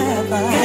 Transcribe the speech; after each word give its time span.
Gotta 0.00 0.59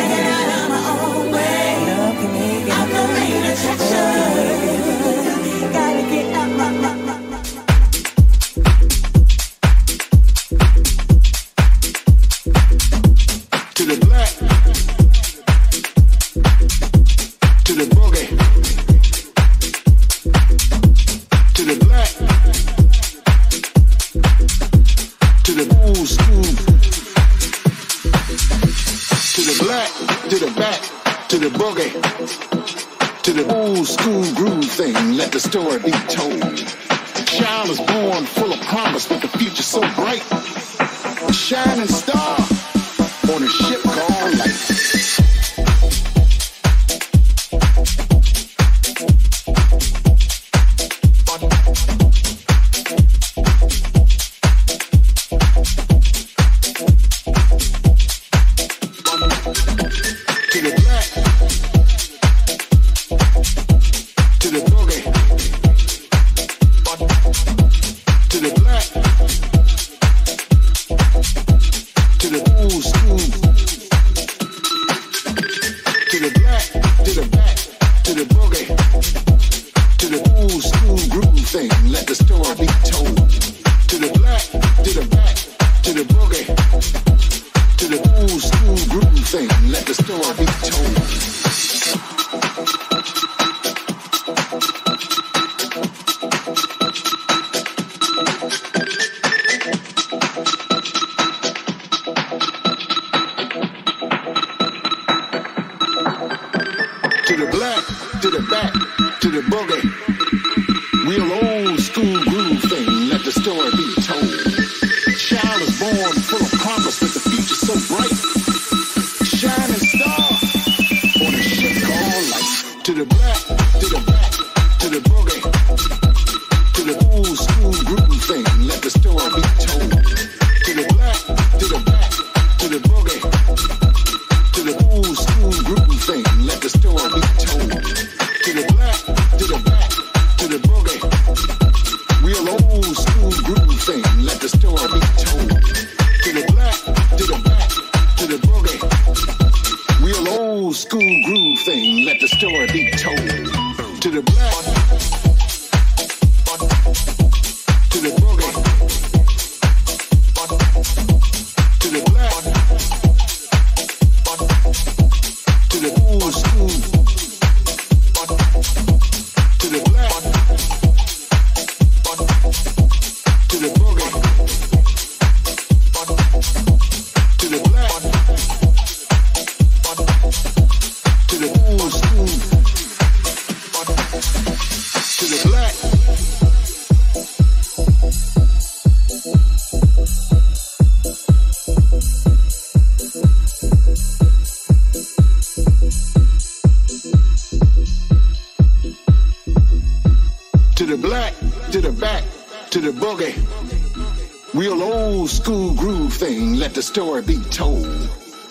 groove 205.75 206.13
thing, 206.13 206.55
let 206.55 206.73
the 206.73 206.81
story 206.81 207.21
be 207.21 207.37
told. 207.51 207.85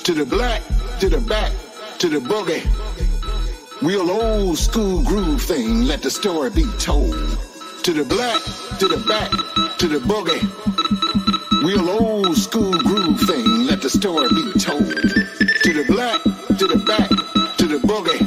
To 0.04 0.12
the 0.12 0.24
black, 0.24 0.62
to 1.00 1.08
the 1.08 1.20
back, 1.20 1.52
to 1.98 2.08
the 2.08 2.18
boogie. 2.18 2.64
Real 3.82 4.10
old 4.10 4.58
school 4.58 5.02
groove 5.02 5.42
thing, 5.42 5.84
let 5.84 6.02
the 6.02 6.10
story 6.10 6.50
be 6.50 6.64
told. 6.78 7.14
To 7.84 7.92
the 7.92 8.04
black, 8.04 8.40
to 8.78 8.88
the 8.88 9.02
back, 9.08 9.30
to 9.78 9.88
the 9.88 9.98
boogie. 9.98 10.42
Real 11.64 11.88
old 11.90 12.36
school 12.36 12.72
groove 12.72 13.20
thing, 13.20 13.66
let 13.66 13.82
the 13.82 13.90
story 13.90 14.28
be 14.28 14.52
told. 14.58 14.86
To 14.86 15.72
the 15.72 15.84
black, 15.88 16.22
to 16.58 16.66
the 16.66 16.82
back, 16.86 17.08
to 17.58 17.66
the 17.66 17.78
boogie. 17.86 18.23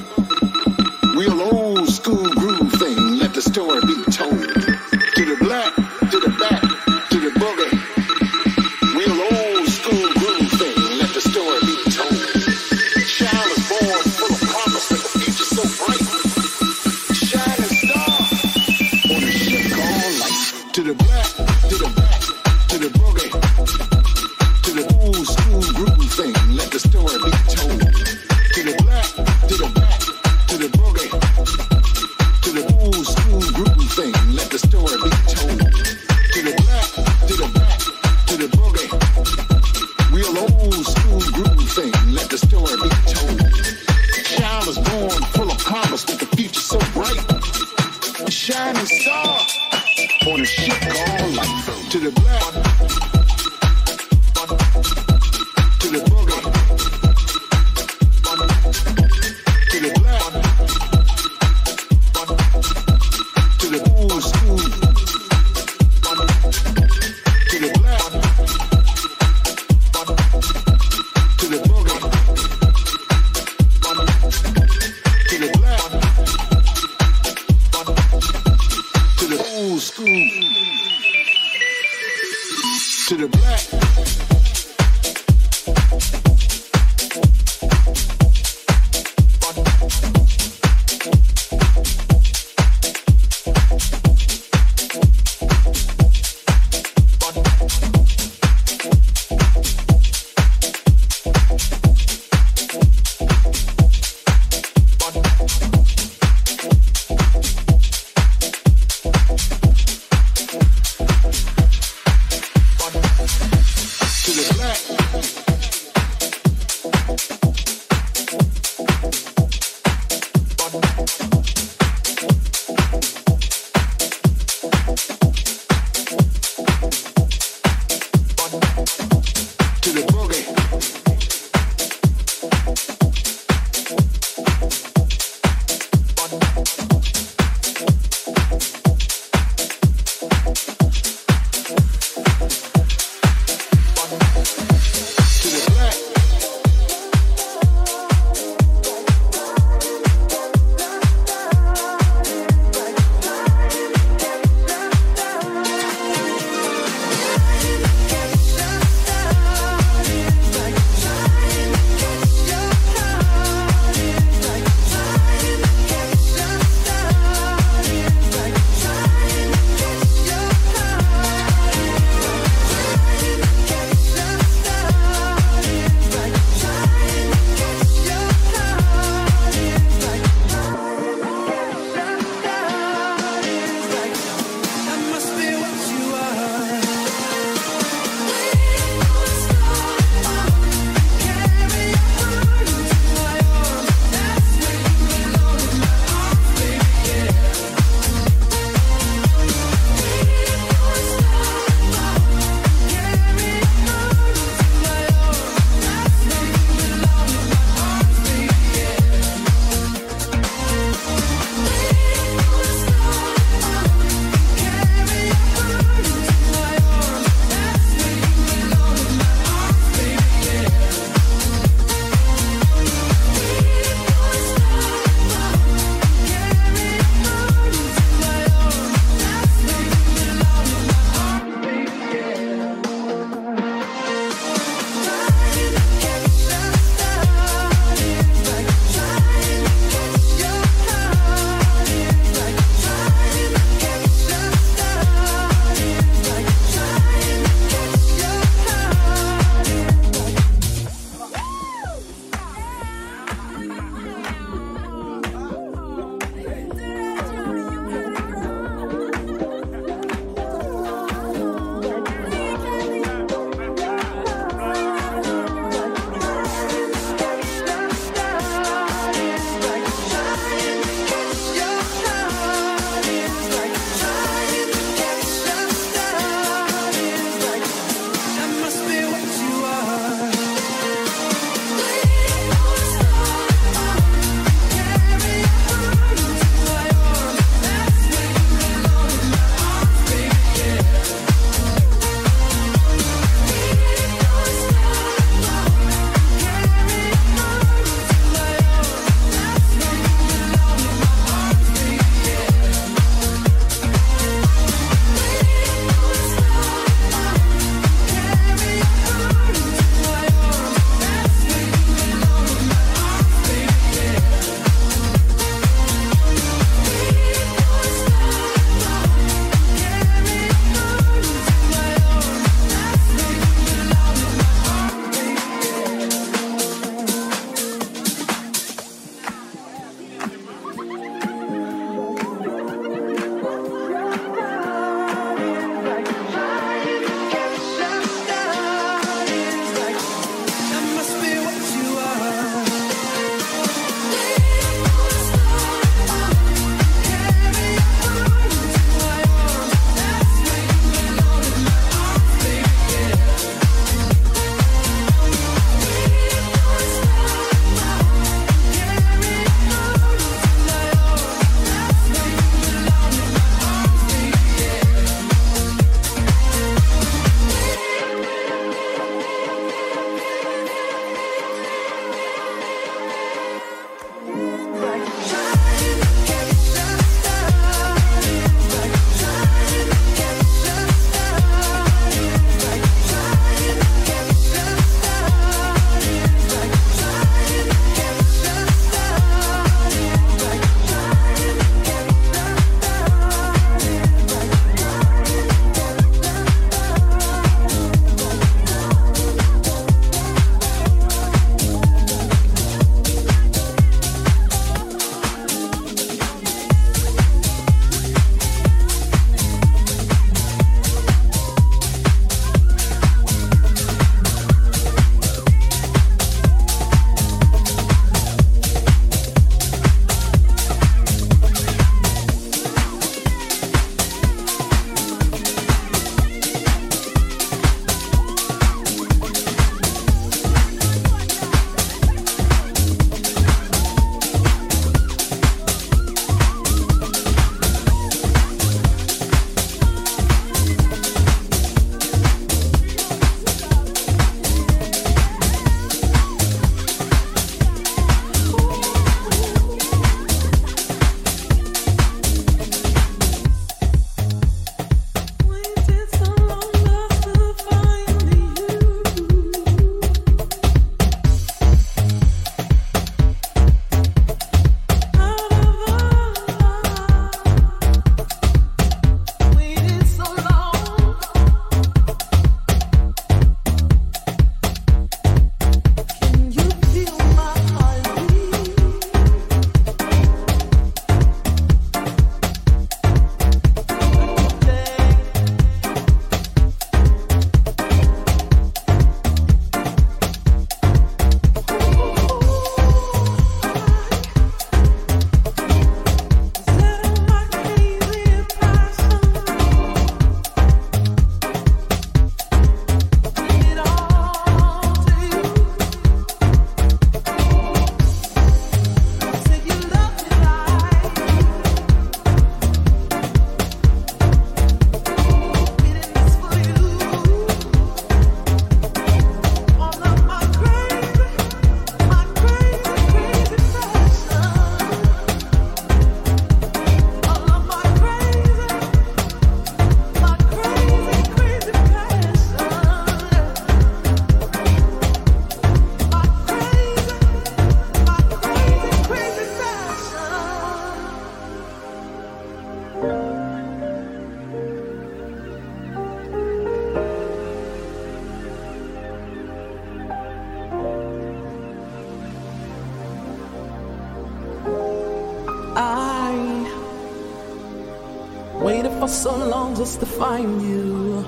Just 559.78 560.00
to 560.00 560.08
find 560.08 560.60
you 560.64 561.24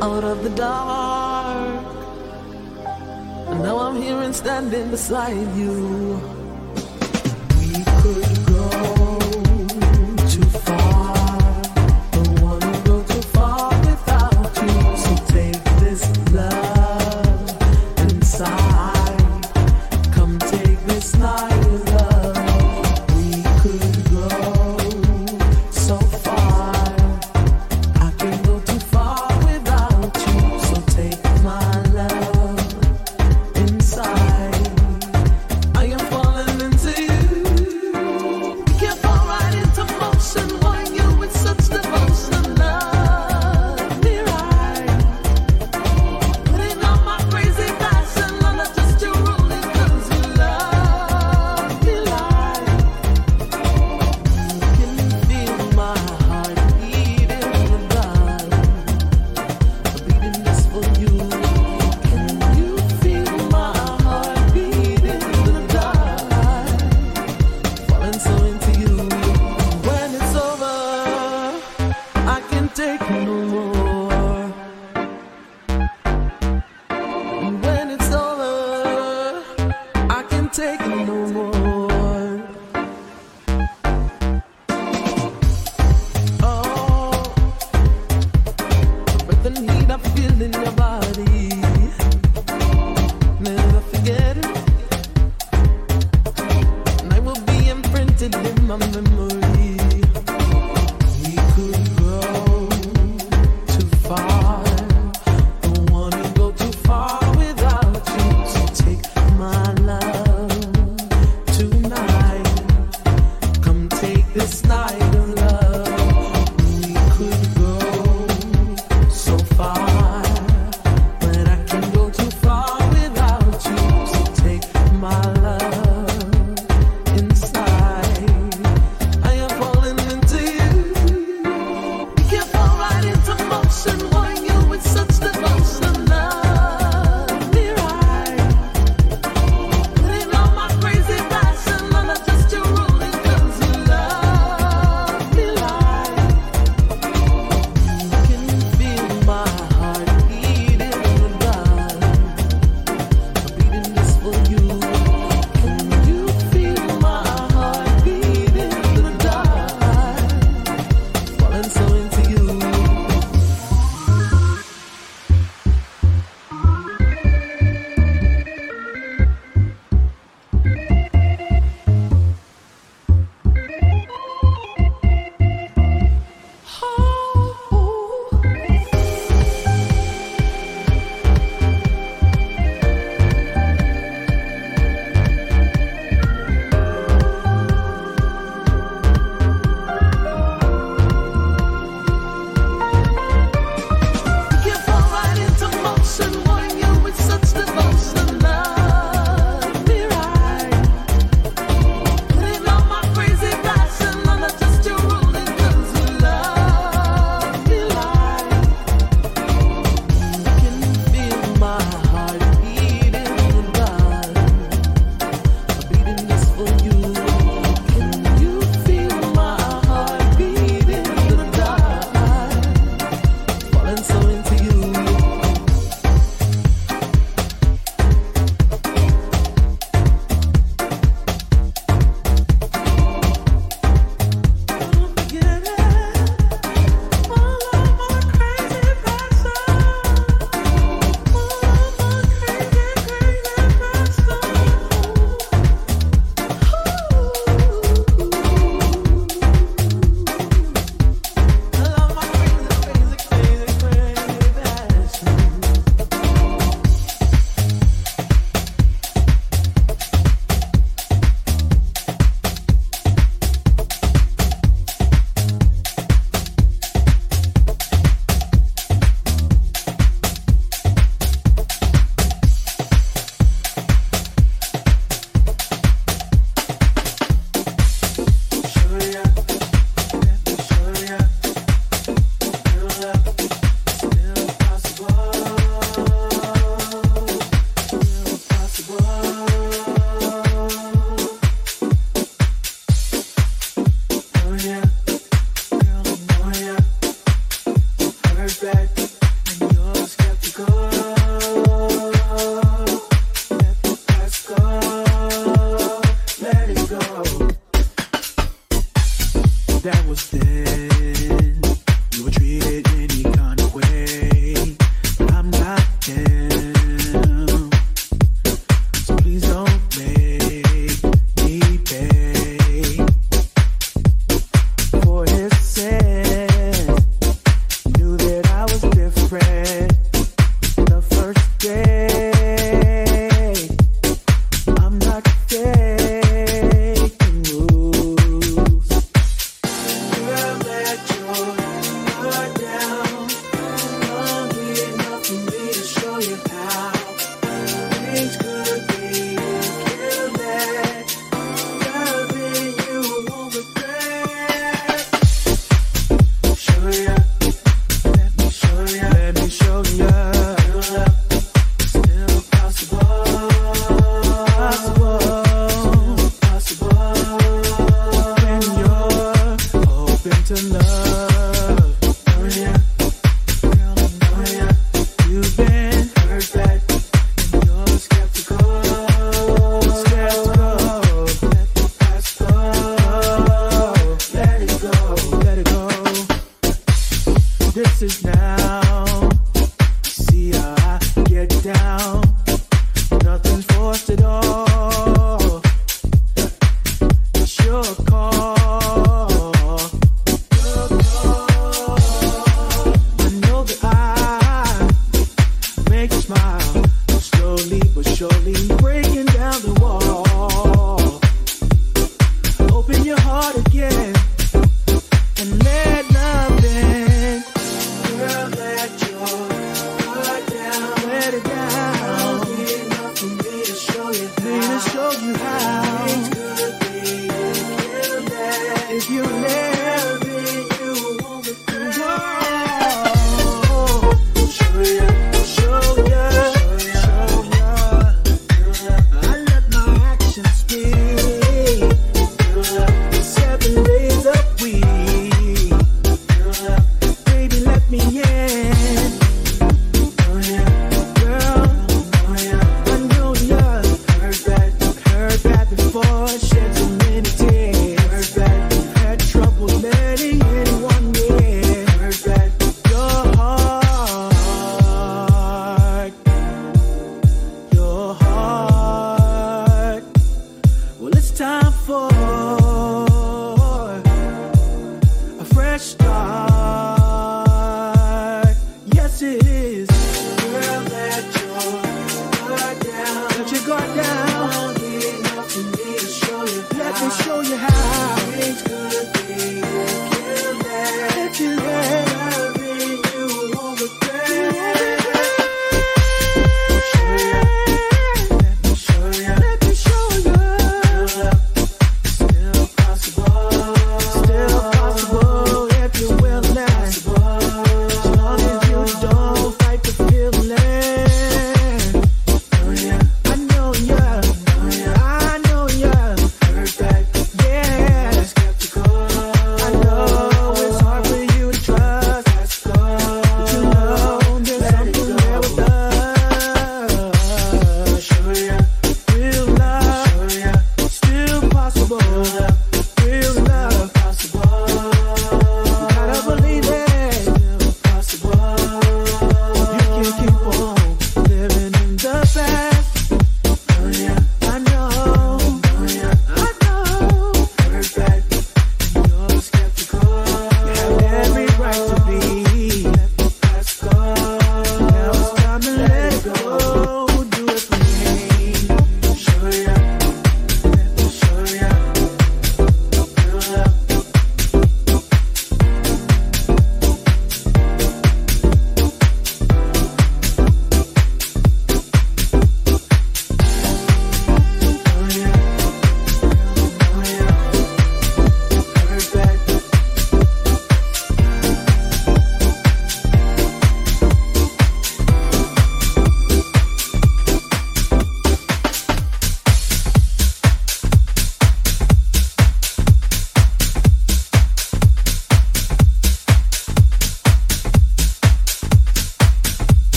out 0.00 0.22
of 0.22 0.44
the 0.44 0.50
dark. 0.50 1.84
And 3.48 3.62
now 3.64 3.78
I'm 3.78 4.00
here 4.00 4.20
and 4.22 4.32
standing 4.32 4.92
beside 4.92 5.56
you. 5.56 6.03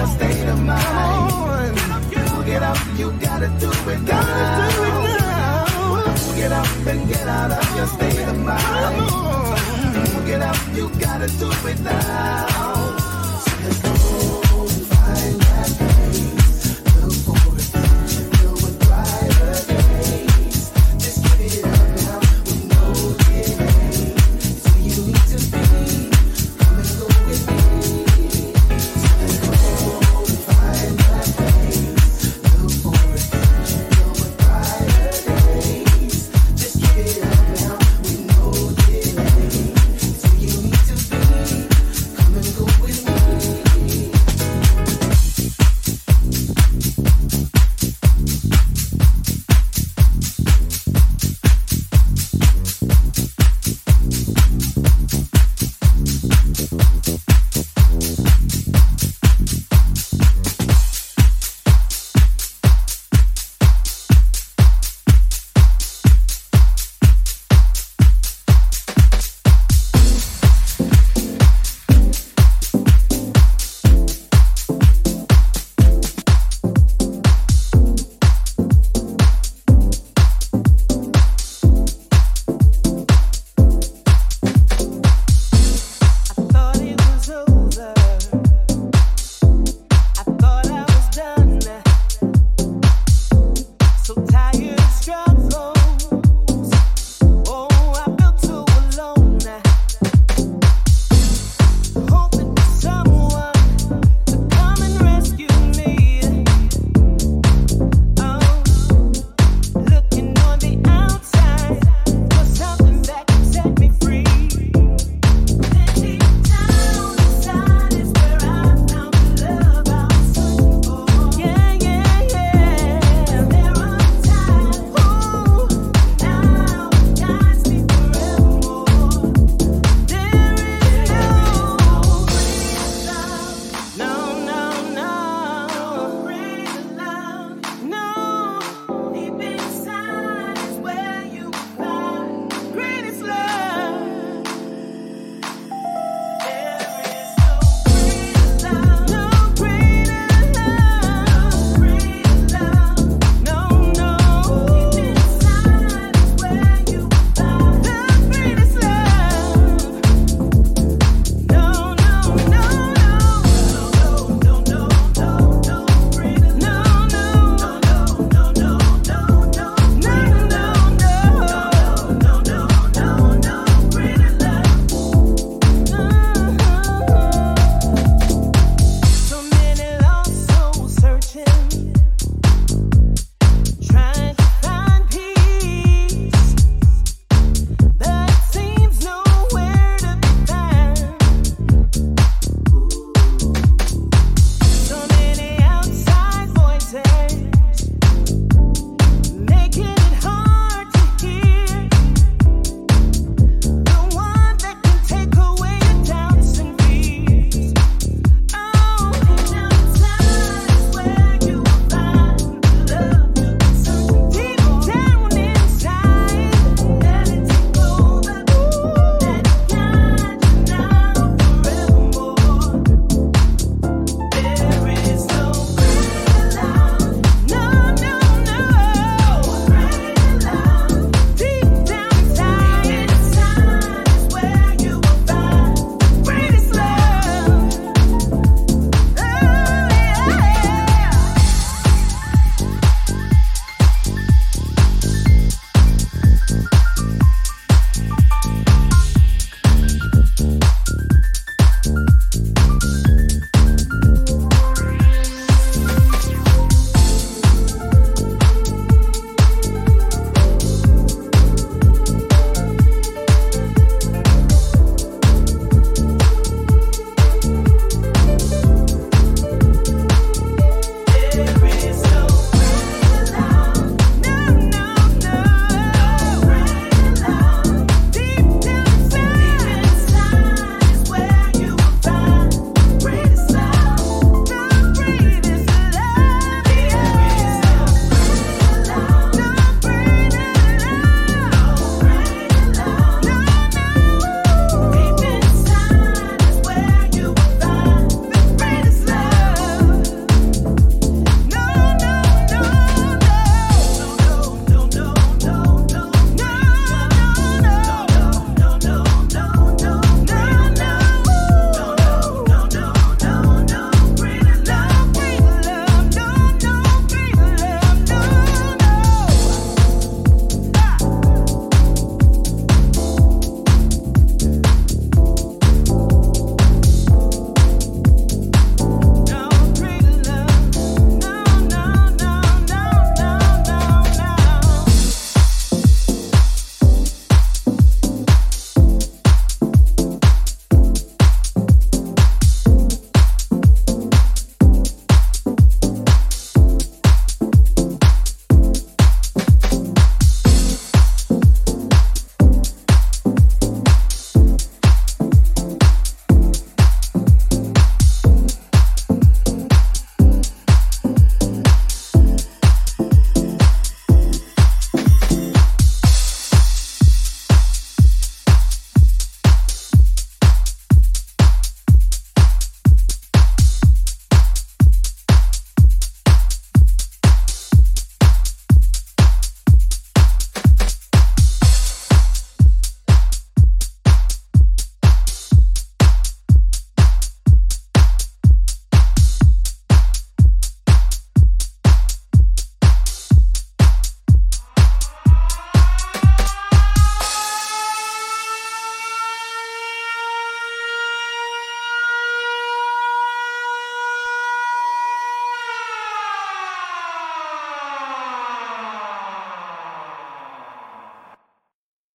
your 0.00 0.08
state 0.08 0.48
of 0.48 0.62
mind. 0.62 1.76
Get 2.46 2.62
up, 2.62 2.78
you 2.96 3.12
gotta 3.20 3.48
do 3.60 3.70
it 3.92 4.00
now. 4.00 5.60
Get 6.36 6.52
up 6.52 6.86
and 6.86 7.08
get 7.08 7.28
out 7.28 7.52
of 7.52 7.76
your 7.76 7.86
state 7.86 8.28
of 8.28 8.38
mind. 8.38 10.26
Get 10.26 10.40
up, 10.40 10.56
you 10.74 10.88
gotta 10.98 11.28
do 11.38 11.50
it 11.68 11.80
now. 11.80 12.89